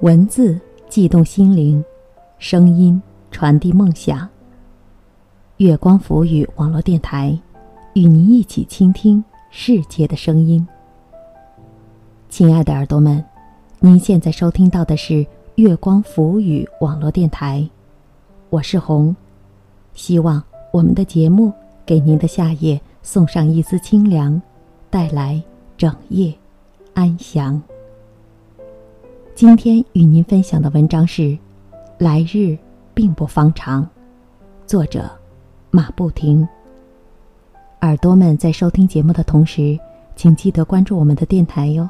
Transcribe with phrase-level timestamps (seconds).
[0.00, 0.56] 文字
[0.88, 1.84] 悸动心灵，
[2.38, 4.28] 声音传递梦想。
[5.56, 7.36] 月光浮语网络电台，
[7.94, 10.64] 与您一起倾听世界的声音。
[12.28, 13.24] 亲爱的耳朵们，
[13.80, 15.26] 您现在收听到的是
[15.56, 17.68] 月光浮语网络电台，
[18.50, 19.14] 我是红。
[19.94, 20.40] 希望
[20.72, 21.52] 我们的节目
[21.84, 24.40] 给您的夏夜送上一丝清凉，
[24.90, 25.42] 带来
[25.76, 26.32] 整夜
[26.94, 27.60] 安详。
[29.38, 31.22] 今天与您分享的文章是
[31.96, 32.58] 《来日
[32.92, 33.84] 并不方长》，
[34.66, 35.08] 作者
[35.70, 36.44] 马不停。
[37.82, 39.78] 耳朵们在收听节目的同时，
[40.16, 41.88] 请记得关注我们的电台哟。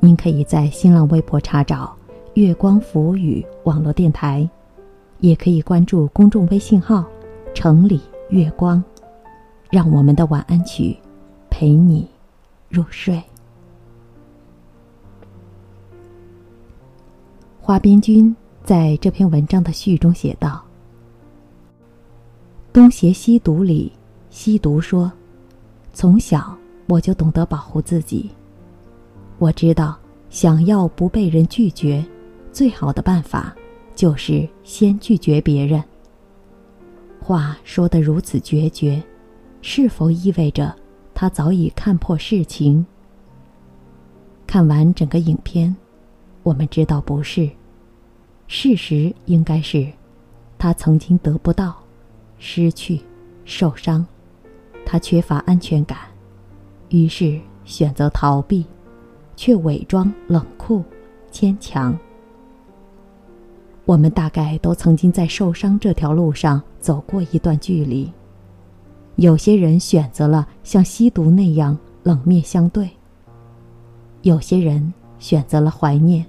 [0.00, 1.96] 您可以在新浪微博查找
[2.36, 4.46] “月光浮语网络电台”，
[5.20, 7.06] 也可以关注公众微信号
[7.56, 8.84] “城里月光”，
[9.72, 10.94] 让我们的晚安曲
[11.48, 12.06] 陪你
[12.68, 13.22] 入睡。
[17.66, 20.64] 花边君在这篇文章的序中写道
[22.72, 23.90] ：“东邪西毒里，
[24.30, 25.10] 西毒说，
[25.92, 26.56] 从小
[26.86, 28.30] 我就懂得保护自己。
[29.40, 29.98] 我知道，
[30.30, 32.06] 想要不被人拒绝，
[32.52, 33.52] 最好的办法
[33.96, 35.82] 就是先拒绝别人。
[37.20, 39.02] 话说得如此决绝，
[39.60, 40.72] 是否意味着
[41.12, 42.86] 他早已看破世情？
[44.46, 45.74] 看完整个影片。”
[46.46, 47.50] 我们知道不是，
[48.46, 49.84] 事实应该是，
[50.56, 51.74] 他曾经得不到，
[52.38, 53.00] 失去，
[53.44, 54.06] 受伤，
[54.84, 55.98] 他缺乏安全感，
[56.90, 58.64] 于是选择逃避，
[59.34, 60.84] 却伪装冷酷、
[61.32, 61.98] 坚强。
[63.84, 68.08] 我们大概都曾经在受伤这条路上走过一段距离，
[69.16, 72.88] 有些人选择了像吸毒那样冷面相对，
[74.22, 76.24] 有些人选择了怀念。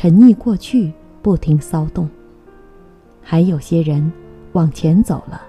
[0.00, 0.92] 沉溺过去，
[1.22, 2.08] 不停骚动。
[3.20, 4.12] 还有些人
[4.52, 5.42] 往前走了，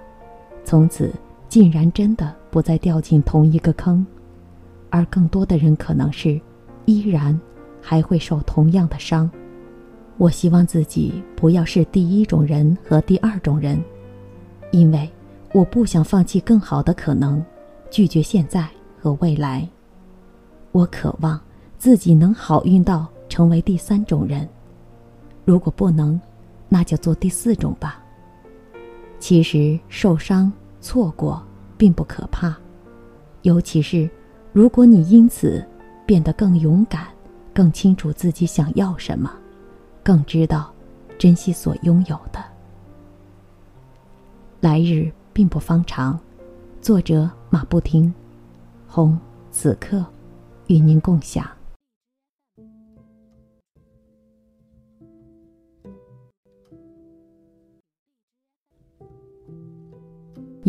[0.65, 1.13] 从此
[1.47, 4.03] 竟然真的不再掉进同一个坑，
[4.89, 6.41] 而更多的人可能是
[6.85, 7.39] 依然
[7.79, 9.29] 还会受同样的伤。
[10.17, 13.79] 我希望自己不要是第一种人和第二种人，
[14.71, 15.07] 因为
[15.53, 17.45] 我不想放弃更好的可能，
[17.91, 18.67] 拒绝现在
[18.99, 19.69] 和未来。
[20.71, 21.39] 我渴望
[21.77, 23.05] 自己能好运到。
[23.29, 24.49] 成为第三种人，
[25.45, 26.19] 如果不能，
[26.67, 28.03] 那就做第四种吧。
[29.19, 30.51] 其实受伤、
[30.81, 31.41] 错过
[31.77, 32.57] 并不可怕，
[33.43, 34.09] 尤其是
[34.51, 35.65] 如果你因此
[36.05, 37.07] 变得更勇敢、
[37.53, 39.31] 更清楚自己想要什么，
[40.03, 40.73] 更知道
[41.17, 42.43] 珍惜所拥有的。
[44.59, 46.19] 来日并不方长，
[46.81, 48.13] 作者马不停，
[48.87, 49.17] 红
[49.51, 50.05] 此刻
[50.67, 51.45] 与您共享。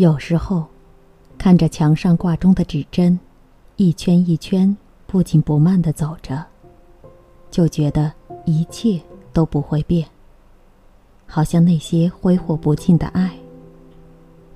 [0.01, 0.65] 有时候，
[1.37, 3.19] 看着墙上挂钟的指针，
[3.75, 4.75] 一圈一圈
[5.05, 6.43] 不紧不慢的走着，
[7.51, 8.11] 就觉得
[8.45, 8.99] 一切
[9.31, 10.09] 都不会变。
[11.27, 13.31] 好像那些挥霍不尽的爱。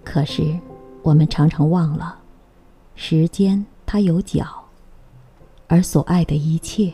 [0.04, 0.60] 可是，
[1.04, 2.18] 我们常常忘了，
[2.96, 4.48] 时间它有脚，
[5.68, 6.92] 而所爱的一切，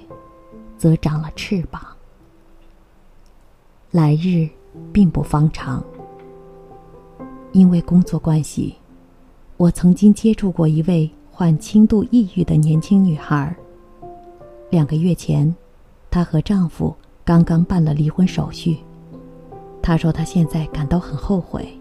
[0.77, 1.81] 则长了翅膀。
[3.91, 4.49] 来日
[4.91, 5.81] 并不方长。
[7.53, 8.75] 因为工作关系，
[9.57, 13.55] 我曾经接触过一位患轻度抑郁的年轻女孩。
[14.69, 15.53] 两个月前，
[16.09, 16.95] 她和丈夫
[17.25, 18.77] 刚刚办了离婚手续。
[19.81, 21.77] 她说她现在感到很后悔，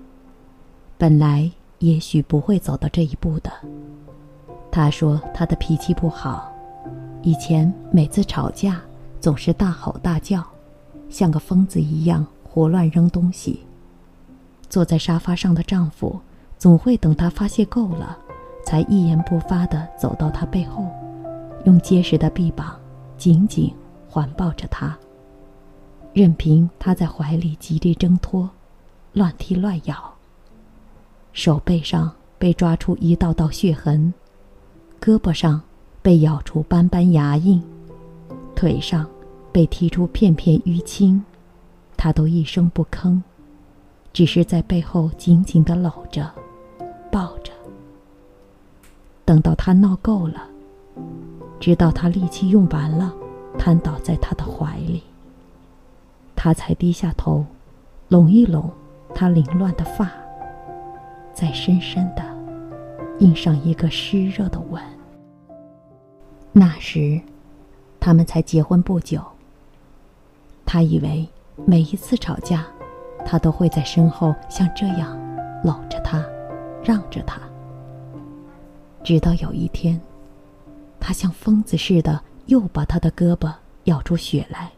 [0.98, 3.52] 本来也许不会走到这一步的。
[4.72, 6.52] 她说她的脾气不好，
[7.22, 8.80] 以前每次吵架
[9.20, 10.44] 总是大吼大叫，
[11.08, 13.60] 像个疯子一样胡乱扔东西。
[14.70, 16.18] 坐在沙发上的丈夫，
[16.56, 18.16] 总会等她发泄够了，
[18.64, 20.86] 才一言不发地走到她背后，
[21.64, 22.78] 用结实的臂膀
[23.18, 23.74] 紧紧
[24.08, 24.96] 环抱着她，
[26.14, 28.48] 任凭她在怀里极力挣脱，
[29.12, 30.14] 乱踢乱咬。
[31.32, 34.14] 手背上被抓出一道道血痕，
[35.00, 35.60] 胳膊上
[36.00, 37.60] 被咬出斑斑牙印，
[38.54, 39.04] 腿上
[39.50, 41.24] 被踢出片片淤青，
[41.96, 43.20] 她都一声不吭。
[44.12, 46.30] 只是在背后紧紧的搂着，
[47.10, 47.52] 抱着。
[49.24, 50.48] 等到他闹够了，
[51.60, 53.14] 直到他力气用完了，
[53.56, 55.02] 瘫倒在他的怀里，
[56.34, 57.46] 他才低下头，
[58.08, 58.70] 拢一拢
[59.14, 60.10] 他凌乱的发，
[61.32, 62.24] 再深深的
[63.20, 64.82] 印上一个湿热的吻。
[66.52, 67.20] 那时，
[68.00, 69.22] 他们才结婚不久。
[70.66, 71.28] 他以为
[71.64, 72.66] 每一次吵架，
[73.24, 75.18] 他都会在身后像这样
[75.62, 76.24] 搂着他，
[76.82, 77.40] 让着他。
[79.02, 80.00] 直到有一天，
[80.98, 83.52] 他像疯子似的又把他的胳膊
[83.84, 84.70] 咬出血来，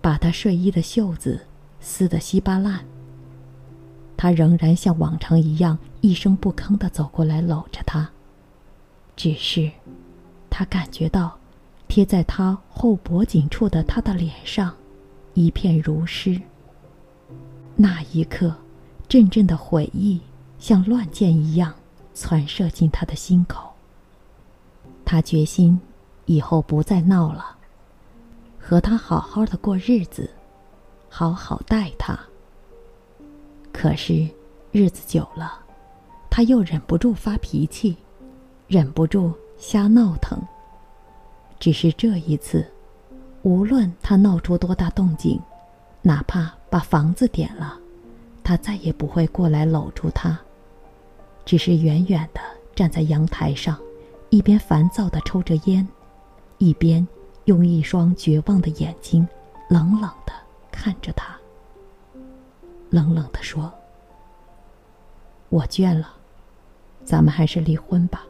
[0.00, 1.40] 把他睡衣的袖子
[1.80, 2.84] 撕得稀巴烂。
[4.16, 8.08] 他仍然像往常一样一声不吭地走过来搂着他。
[9.16, 9.70] 只是，
[10.48, 11.36] 他感觉到，
[11.88, 14.74] 贴在他后脖颈处的他的脸上，
[15.34, 16.40] 一片如湿。
[17.76, 18.54] 那一刻，
[19.08, 20.20] 阵阵的悔意
[20.58, 21.74] 像乱箭一样
[22.14, 23.70] 窜射进他的心口。
[25.04, 25.80] 他决心，
[26.26, 27.56] 以后不再闹了，
[28.58, 30.30] 和他好好的过日子，
[31.08, 32.18] 好好待他。
[33.72, 34.28] 可是，
[34.70, 35.58] 日子久了，
[36.30, 37.96] 他又忍不住发脾气，
[38.68, 40.40] 忍不住瞎闹腾。
[41.58, 42.64] 只是这一次，
[43.42, 45.40] 无论他闹出多大动静，
[46.02, 47.78] 哪怕把房子点了，
[48.42, 50.36] 他再也不会过来搂住他，
[51.44, 52.40] 只是远远的
[52.74, 53.78] 站在阳台上，
[54.30, 55.86] 一边烦躁的抽着烟，
[56.58, 57.06] 一边
[57.44, 59.24] 用一双绝望的眼睛
[59.70, 60.32] 冷冷的
[60.72, 61.38] 看着他。
[62.90, 63.72] 冷冷的说
[65.50, 66.12] ：“我倦了，
[67.04, 68.26] 咱们还是离婚吧。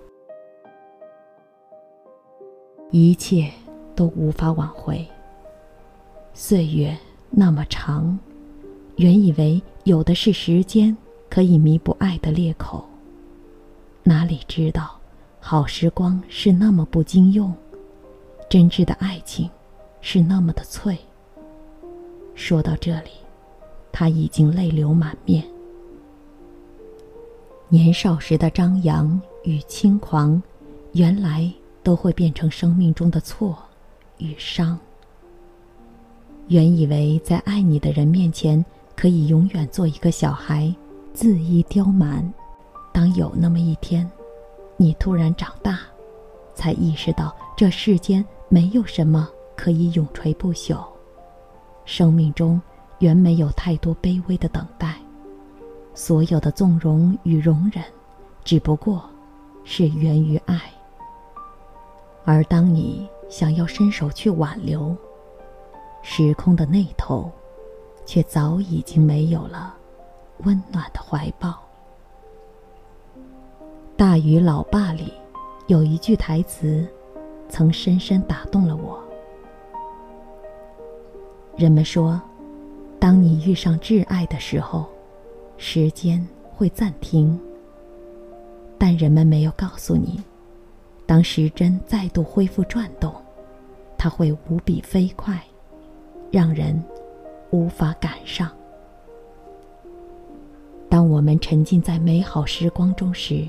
[2.91, 3.50] 一切
[3.96, 5.02] 都无法挽回。
[6.35, 6.94] 岁月
[7.31, 8.19] 那么长，
[8.96, 10.96] 原以为有的是时间
[11.29, 12.85] 可以弥补爱的裂口，
[14.02, 14.99] 哪里知道，
[15.41, 17.52] 好时光是那么不经用，
[18.49, 19.50] 真挚的爱情
[20.00, 20.99] 是那么的脆。
[22.35, 23.11] 说到这里。”
[23.96, 25.44] 他已经泪流满面。
[27.69, 30.43] 年少时的张扬与轻狂，
[30.94, 31.49] 原来
[31.85, 33.56] 都会变成生命中的错
[34.19, 34.76] 与伤。
[36.49, 40.75] 原以为在爱你的人面前可以永远做一个小孩，
[41.14, 42.32] 恣意刁蛮，
[42.93, 44.11] 当有那么一天，
[44.76, 45.81] 你突然长大，
[46.55, 50.85] 才意识到这世间没有什么可以永垂不朽，
[51.85, 52.61] 生命中。
[53.00, 54.94] 原没有太多卑微的等待，
[55.94, 57.85] 所有的纵容与容忍，
[58.44, 59.02] 只不过
[59.64, 60.58] 是源于爱。
[62.25, 64.96] 而当你想要伸手去挽留，
[66.02, 67.31] 时空的那头，
[68.04, 69.74] 却早已经没有了
[70.44, 71.50] 温暖的怀抱。
[73.96, 75.12] 《大鱼老爸》里
[75.66, 76.86] 有一句台词，
[77.48, 79.02] 曾深深打动了我。
[81.56, 82.20] 人们说。
[82.96, 84.86] 当你遇上挚爱的时候，
[85.58, 86.26] 时间
[86.56, 87.38] 会暂停。
[88.78, 90.22] 但人们没有告诉你，
[91.04, 93.14] 当时针再度恢复转动，
[93.98, 95.38] 它会无比飞快，
[96.30, 96.82] 让人
[97.54, 98.50] 无法赶上。
[100.88, 103.46] 当我们沉浸在美好时光中时，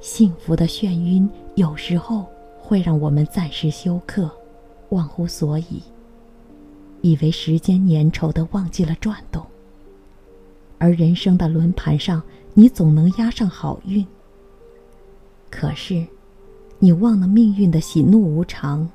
[0.00, 2.24] 幸福的眩晕有时候
[2.58, 4.30] 会让我们暂时休克，
[4.88, 5.82] 忘乎所以。
[7.02, 9.44] 以为时间粘稠的忘记了转动，
[10.78, 12.22] 而人生的轮盘上，
[12.54, 14.06] 你总能压上好运。
[15.50, 16.06] 可是，
[16.78, 18.88] 你忘了命运的喜怒无常，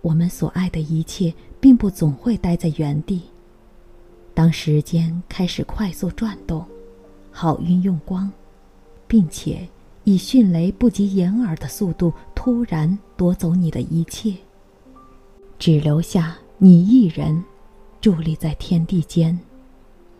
[0.00, 3.22] 我们所爱的一切，并不总会待在原地。
[4.34, 6.64] 当时间开始快速转动，
[7.30, 8.30] 好运用光，
[9.06, 9.68] 并且
[10.04, 14.34] 以迅雷不及掩耳的速度突然夺走你的一切，
[15.58, 16.36] 只留下。
[16.64, 17.42] 你一人，
[18.00, 19.36] 伫立在天地间，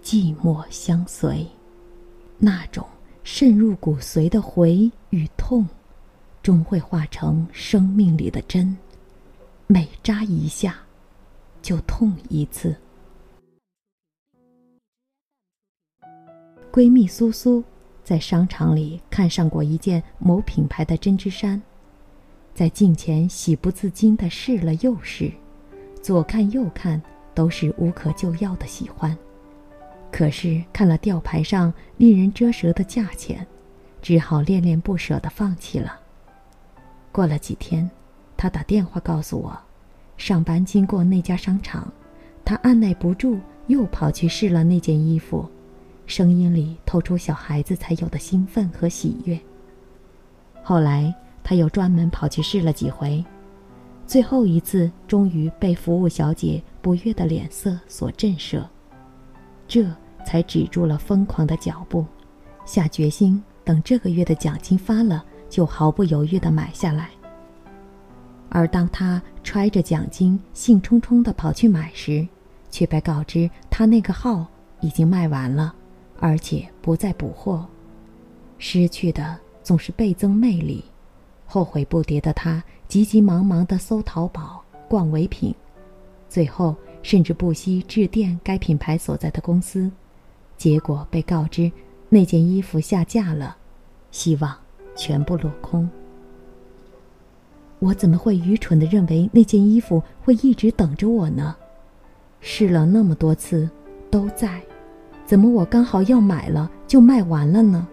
[0.03, 1.47] 寂寞相随。
[2.37, 2.85] 那种
[3.23, 5.65] 渗入骨髓的回与痛，
[6.43, 8.77] 终会化成生命里的针，
[9.69, 10.75] 每扎一下，
[11.63, 12.75] 就痛一次。
[16.73, 17.63] 闺蜜苏苏
[18.03, 21.61] 在商场里看上过一件某品牌的针织衫，
[22.55, 25.31] 在镜前喜不自禁地试了又试。
[26.01, 27.01] 左看右看，
[27.35, 29.15] 都是无可救药的喜欢。
[30.11, 33.47] 可是看了吊牌上令人折舌的价钱，
[34.01, 36.01] 只好恋恋不舍地放弃了。
[37.13, 37.89] 过了几天，
[38.35, 39.55] 他打电话告诉我，
[40.17, 41.93] 上班经过那家商场，
[42.47, 45.47] 他按耐不住又跑去试了那件衣服，
[46.13, 49.41] 声音里透出小孩子才有的兴奋和喜悦。
[50.63, 53.25] 后来他又专门跑去试了几回。
[54.07, 58.63] 最后一次，终于被服务小姐不悦的脸色所震慑，
[59.67, 59.91] 这
[60.27, 62.05] 才止住了疯狂的脚步，
[62.67, 67.09] 下决心等这个月的奖金发了，就毫不犹豫地买下来。
[68.51, 72.29] 而当他揣着奖金兴冲冲地跑去买时，
[72.71, 74.47] 却被告知他那个号
[74.83, 75.75] 已经卖完了，
[76.23, 77.67] 而且不再补货。
[78.59, 80.85] 失去的总是倍增魅力，
[81.47, 85.53] 后悔不迭的他急急忙忙地搜淘宝、逛唯品，
[86.29, 89.91] 最后甚至不惜致电该品牌所在的公司，
[90.57, 91.71] 结果被告知
[92.09, 93.57] 那件衣服下架了，
[94.13, 94.57] 希望
[94.95, 95.91] 全部落空。
[97.81, 101.57] 我怎么会愚蠢的认为那件衣服会一直等着我呢？
[102.41, 103.69] 试了那么多次，
[104.09, 104.63] 都在，
[105.33, 107.89] 怎么我刚好要买了就卖完了呢？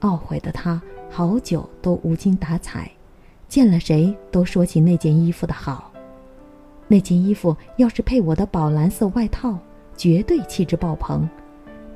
[0.00, 2.90] 懊悔的他好久都无精打采，
[3.46, 5.92] 见了谁都说起那件衣服的好。
[6.88, 9.56] 那件衣服要是配我的宝蓝色外套，
[9.96, 11.28] 绝对气质爆棚；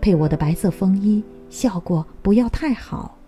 [0.01, 3.19] 配我的白色风衣，效果不要太好。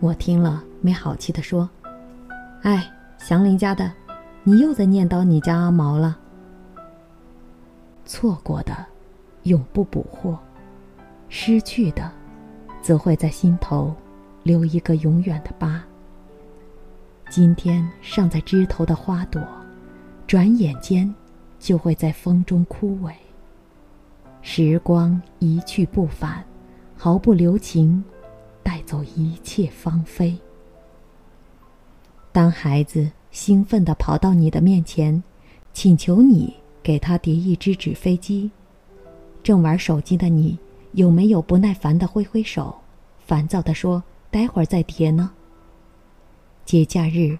[0.00, 1.70] 我听了没好气地说。
[2.62, 3.92] 哎，祥林家的，
[4.42, 6.18] 你又在念叨你家阿毛了。
[8.04, 8.74] 错过的，
[9.44, 10.36] 永不补货；
[11.28, 12.10] 失去的，
[12.80, 13.94] 则会在心头
[14.42, 15.82] 留一个永远的疤。
[17.30, 19.42] 今天尚在枝头的花朵，
[20.26, 21.12] 转眼间
[21.58, 23.12] 就会在风中枯萎。
[24.42, 26.44] 时光一去不返，
[26.96, 28.04] 毫不留情，
[28.62, 30.36] 带走一切芳菲。
[32.32, 35.22] 当孩子兴奋地跑到你的面前，
[35.72, 38.50] 请求你给他叠一只纸飞机，
[39.42, 40.58] 正玩手机的你，
[40.92, 42.74] 有没有不耐烦地挥挥手，
[43.26, 45.30] 烦躁地说：“待会儿再叠呢？”
[46.64, 47.38] 节假日，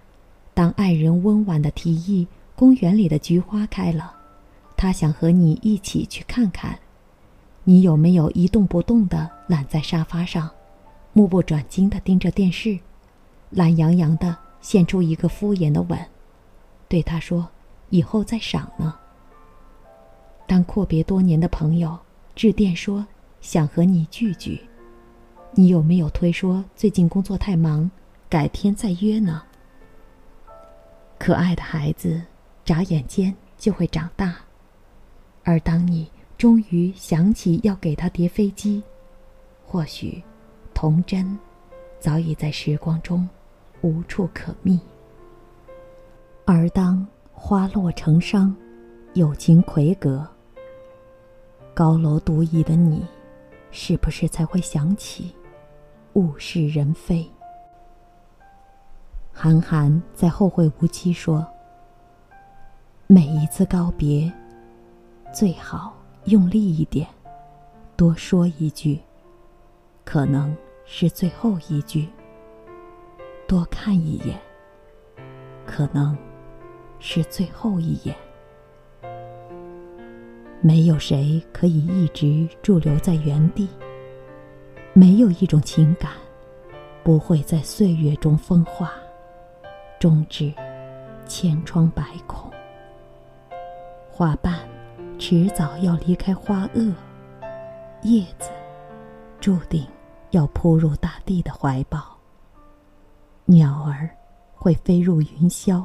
[0.53, 4.15] 当爱人温婉的提议公园里的菊花开了，
[4.77, 6.79] 他想和你一起去看看，
[7.65, 10.51] 你有没有一动不动地懒在沙发上，
[11.13, 12.79] 目不转睛地盯着电视，
[13.51, 14.37] 懒洋洋的？
[14.61, 15.99] 献出一个敷衍的吻，
[16.89, 17.49] 对他说
[17.91, 18.95] ：“以后再赏呢。”
[20.47, 21.99] 当阔别多年的朋友
[22.35, 23.07] 致电说
[23.41, 24.61] 想和你聚聚，
[25.53, 27.91] 你有没有推说最近工作太忙，
[28.29, 29.43] 改天再约呢？
[31.19, 32.23] 可爱的孩子，
[32.65, 34.37] 眨眼间就会长大，
[35.45, 38.83] 而当你终于想起要给他叠飞机，
[39.65, 40.23] 或许
[40.75, 41.39] 童真
[42.01, 43.29] 早已在时光中。
[43.85, 44.79] 无处可觅。
[46.45, 48.55] 而当花落成殇，
[49.15, 50.25] 友情魁阁，
[51.75, 53.03] 高楼独倚的你，
[53.71, 55.35] 是不是才会想起
[56.13, 57.27] 物是人非？
[59.33, 61.47] 韩寒在《后会无期》说
[63.09, 64.31] ：“每一次告别，
[65.33, 67.09] 最好用力一点，
[67.97, 69.01] 多说一句，
[70.05, 72.07] 可能是最后一句。”
[73.49, 74.39] 多看一眼，
[75.67, 76.17] 可能
[76.99, 78.15] 是最后一眼。
[80.65, 83.69] 没有谁可以一直驻留在原地，
[84.93, 86.13] 没有一种情感
[87.03, 88.93] 不会在岁月中风化，
[89.99, 90.55] 终至
[91.27, 92.49] 千疮百孔。
[94.09, 94.61] 花瓣
[95.19, 96.95] 迟早要离开花萼，
[98.03, 98.49] 叶子
[99.41, 99.85] 注定
[100.31, 102.17] 要扑入大地的怀抱。
[103.47, 104.09] 鸟儿
[104.55, 105.85] 会飞入云霄，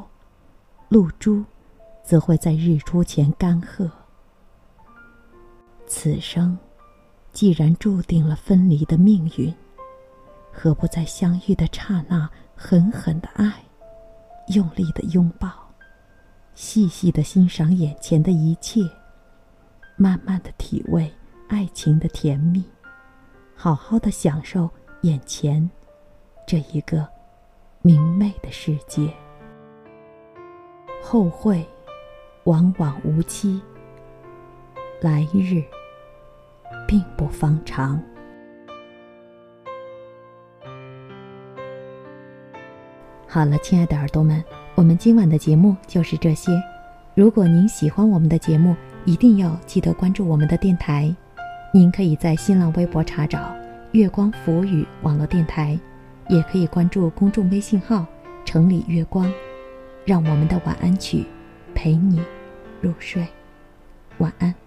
[0.88, 1.44] 露珠
[2.04, 3.90] 则会在日出前干涸。
[5.88, 6.58] 此生
[7.32, 9.54] 既然注定了分离的命运，
[10.52, 13.52] 何不在相遇的刹那狠狠的爱，
[14.50, 15.50] 用力的拥抱，
[16.54, 18.82] 细细的欣赏眼前的一切，
[19.96, 21.12] 慢慢的体味
[21.48, 22.64] 爱情的甜蜜，
[23.56, 24.70] 好好的享受
[25.02, 25.70] 眼前
[26.46, 27.08] 这一个。
[27.84, 29.14] 明媚的世界，
[31.02, 31.66] 后会
[32.44, 33.62] 往往无期，
[35.00, 35.64] 来日
[36.88, 38.02] 并不方长。
[43.28, 46.52] 好了，亲爱的耳朵们，我们今晚的节目就是这些。
[47.14, 48.76] 如果您喜欢我们的节目，
[49.06, 51.14] 一定要记得关注我们的电台。
[51.74, 53.54] 您可以在新浪微博查找
[53.92, 55.78] “月光浮语网络电台”。
[56.30, 58.06] 也可以关注公众微信号
[58.44, 59.32] “城里月光”，
[60.04, 61.26] 让我们的晚安曲
[61.74, 62.22] 陪你
[62.82, 63.26] 入睡。
[64.18, 64.67] 晚安。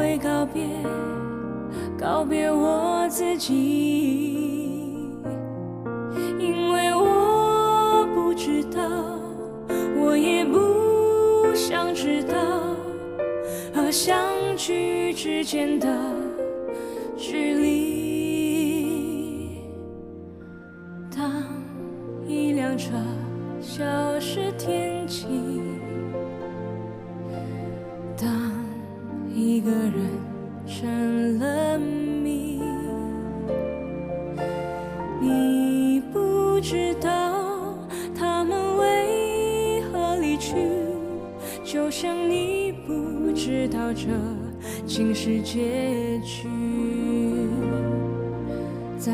[0.00, 0.64] 会告别，
[1.98, 5.10] 告别我自己，
[6.38, 8.80] 因为我不知道，
[9.98, 12.34] 我也不想知道，
[13.74, 14.18] 和相
[14.56, 15.86] 聚之间的
[17.18, 18.09] 距离。